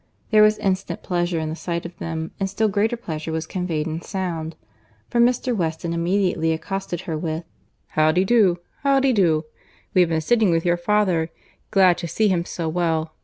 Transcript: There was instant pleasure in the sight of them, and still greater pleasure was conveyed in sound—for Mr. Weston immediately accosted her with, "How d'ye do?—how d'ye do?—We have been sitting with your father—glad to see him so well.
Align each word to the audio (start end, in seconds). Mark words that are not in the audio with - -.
There 0.31 0.41
was 0.41 0.57
instant 0.57 1.03
pleasure 1.03 1.37
in 1.37 1.49
the 1.49 1.55
sight 1.55 1.85
of 1.85 1.95
them, 1.99 2.31
and 2.39 2.49
still 2.49 2.67
greater 2.67 2.97
pleasure 2.97 3.31
was 3.31 3.45
conveyed 3.45 3.85
in 3.85 4.01
sound—for 4.01 5.19
Mr. 5.21 5.55
Weston 5.55 5.93
immediately 5.93 6.53
accosted 6.53 7.01
her 7.01 7.15
with, 7.15 7.43
"How 7.89 8.11
d'ye 8.11 8.23
do?—how 8.23 8.99
d'ye 8.99 9.11
do?—We 9.11 10.01
have 10.01 10.09
been 10.09 10.19
sitting 10.19 10.49
with 10.49 10.65
your 10.65 10.75
father—glad 10.77 11.99
to 11.99 12.07
see 12.07 12.29
him 12.29 12.45
so 12.45 12.67
well. 12.67 13.13